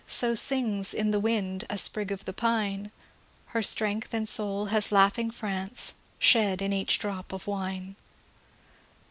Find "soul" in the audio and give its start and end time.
4.27-4.65